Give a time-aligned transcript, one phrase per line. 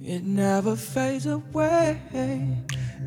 [0.00, 1.98] It never fades away.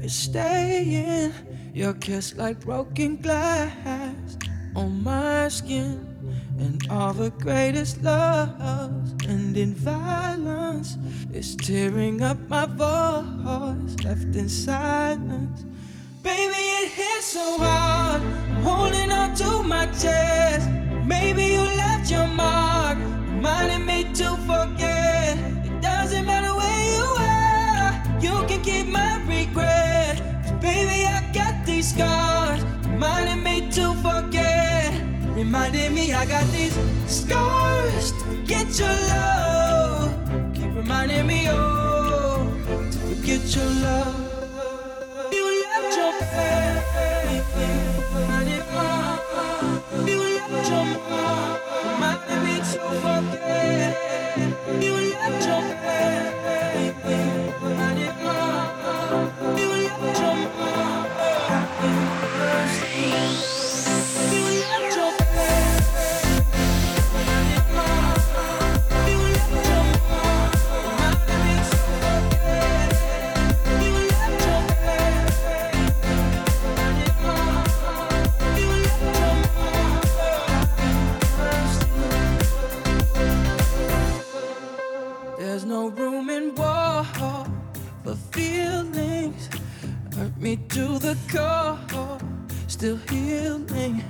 [0.01, 1.33] It's staying.
[1.73, 4.37] Your kiss like broken glass
[4.75, 6.07] on my skin.
[6.57, 10.97] And all the greatest loves end in violence.
[11.31, 15.65] It's tearing up my voice, left in silence.
[16.23, 18.21] Baby, it hits so hard.
[18.21, 20.67] I'm holding on to my chest.
[21.05, 22.97] Maybe you left your mark,
[23.41, 25.35] reminding me to forget.
[25.65, 27.91] It doesn't matter where you are,
[28.21, 30.21] you can keep my regret.
[30.61, 34.93] baby, I got these scars, reminding me to forget.
[35.33, 36.77] Reminding me I got these
[37.07, 40.13] scars to forget your love.
[40.53, 42.45] Keep reminding me, oh,
[42.91, 44.31] to forget your love.
[45.31, 46.61] You left your me.
[50.07, 51.50] You left your mom,
[52.83, 52.97] You
[55.11, 55.90] left your
[90.71, 91.77] to the core,
[92.67, 94.01] still healing.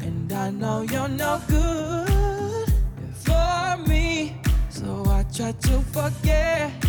[0.00, 2.72] And I know you're no good
[3.14, 4.36] for me.
[4.68, 6.83] So I try to forget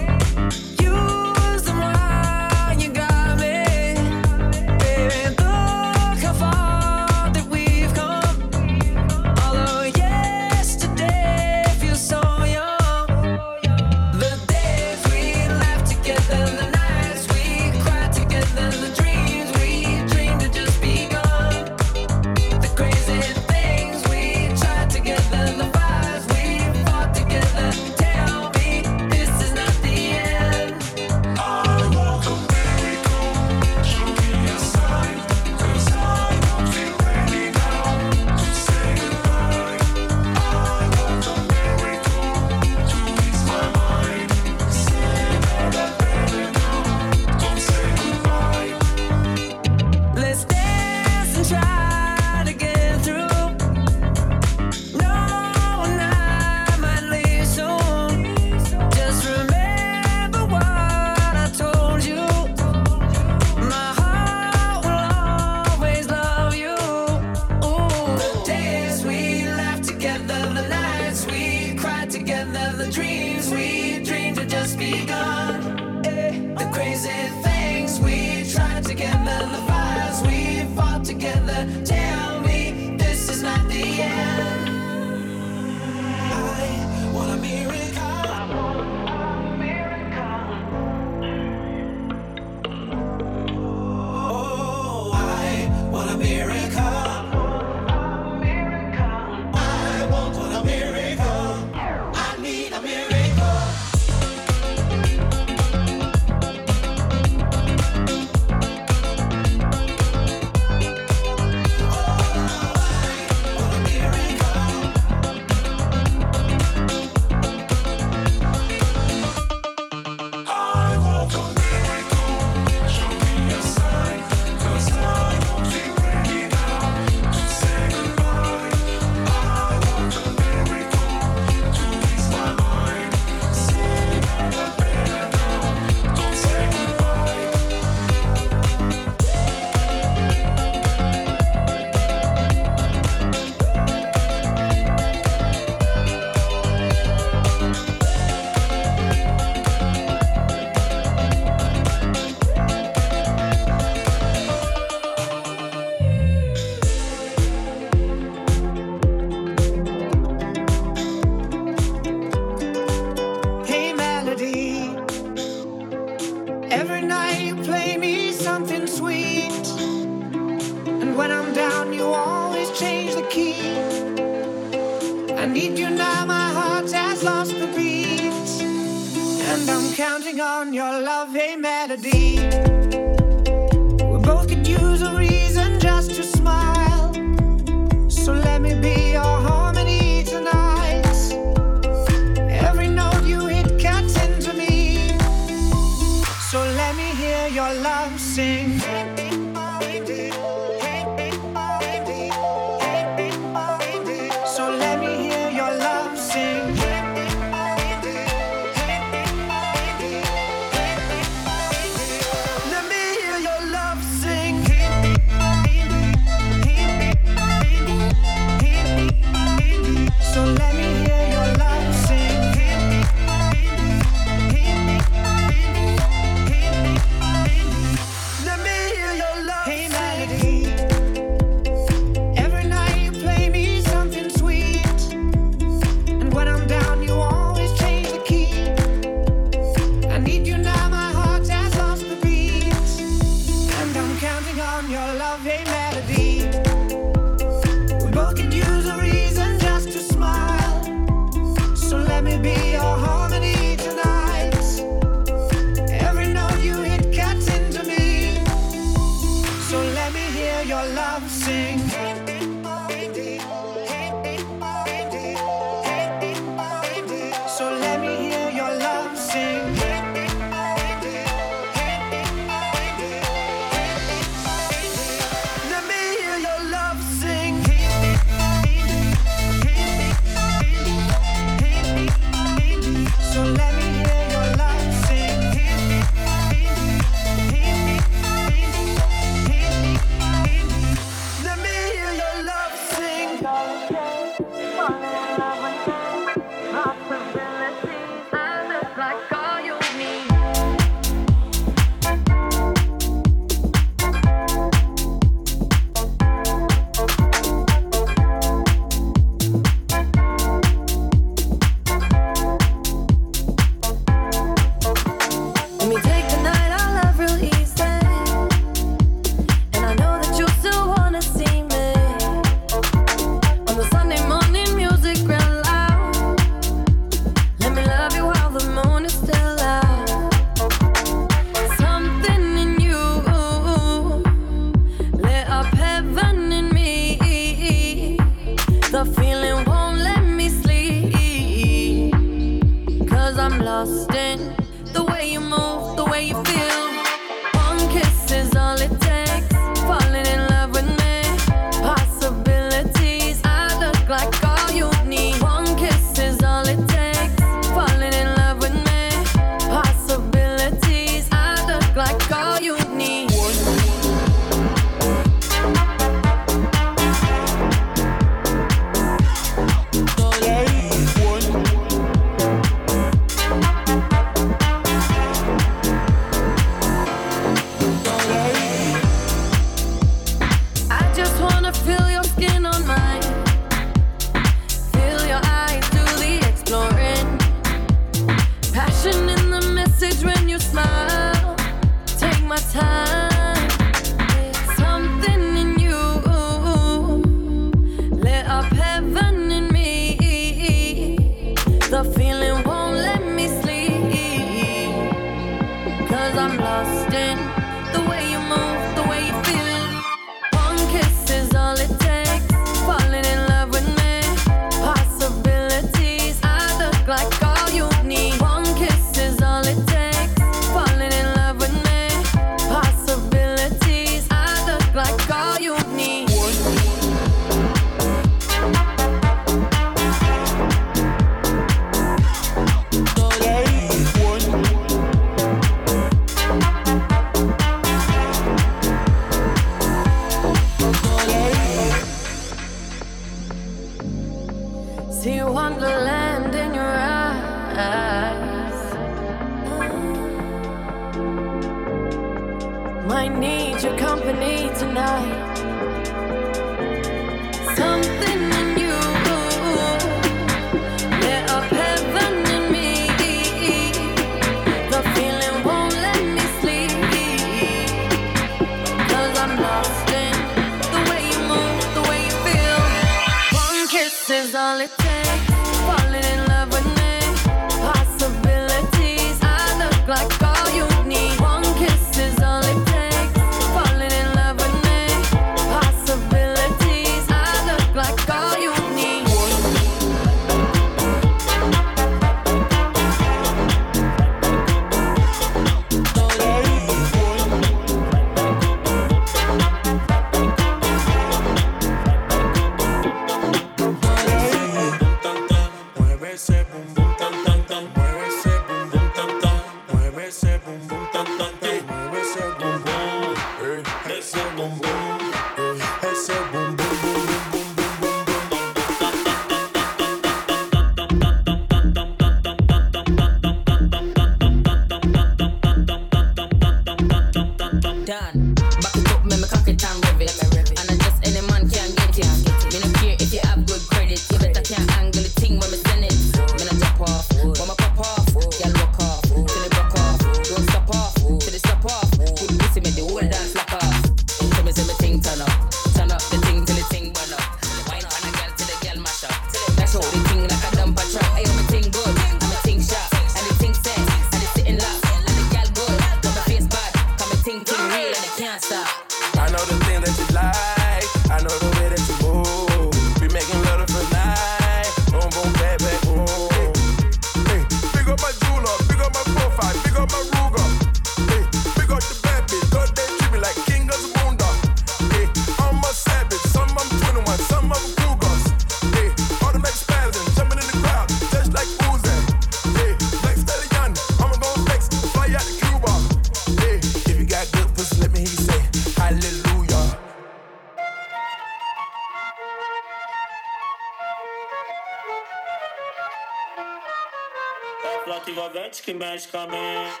[598.90, 600.00] Assim magicamente.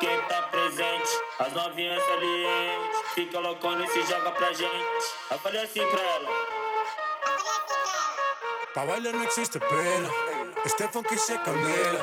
[0.00, 3.00] Quem tá presente, as novinhas salientes.
[3.14, 5.14] Fica loucona e se joga pra gente.
[5.30, 6.28] Eu falei assim pra ela.
[8.74, 10.10] Pra bailar no existe pena.
[10.64, 12.00] Estefan que se candela.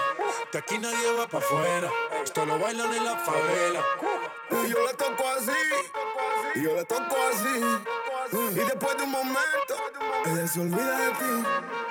[0.49, 1.91] De aquí nadie va pra afuera.
[2.23, 3.83] Esto lo bailan en la favela.
[4.63, 5.51] Y yo la toco así.
[6.55, 7.59] Y yo la toco así.
[8.31, 9.75] Y después de un momento,
[10.25, 11.82] ella se olvida de ti.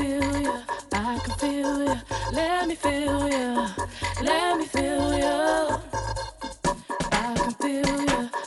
[0.00, 1.94] I can feel you.
[2.32, 3.66] Let me feel you,
[4.22, 5.76] let me feel you.
[7.12, 8.39] I can feel you.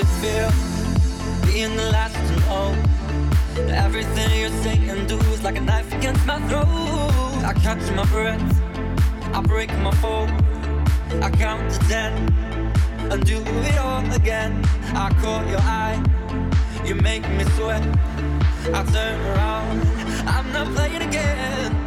[0.00, 0.50] to feel
[1.44, 2.74] being the last to know?
[3.68, 6.64] Everything you say and do is like a knife against my throat.
[7.44, 8.42] I catch my breath,
[9.34, 10.26] I break my fall,
[11.22, 12.12] I count to ten
[13.10, 14.64] and do it all again.
[14.94, 15.98] I caught your eye,
[16.86, 17.82] you make me sweat.
[18.72, 19.82] I turn around,
[20.26, 21.79] I'm not playing again.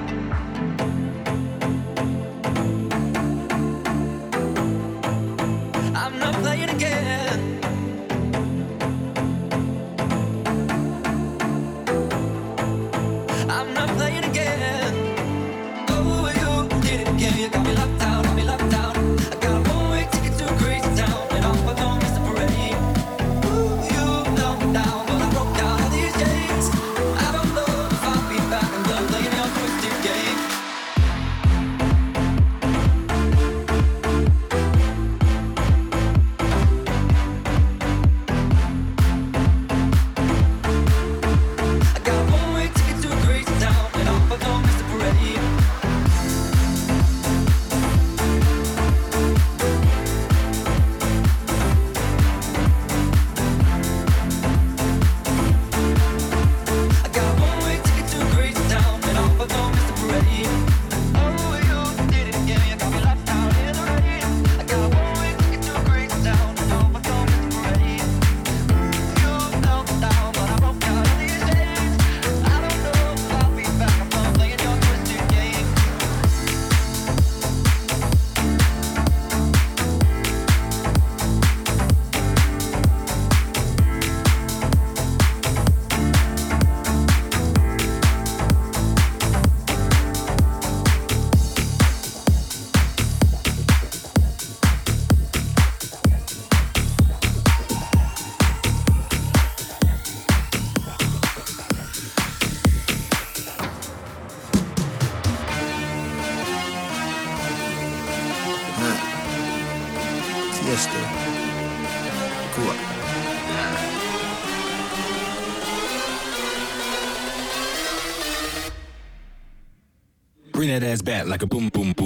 [120.94, 122.03] ass bad like a boom boom boom.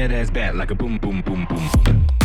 [0.00, 2.19] that ass bat, like a boom, boom, boom, boom.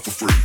[0.00, 0.39] For free.